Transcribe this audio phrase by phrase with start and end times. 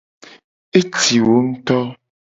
[0.79, 1.79] Eti wo ngto.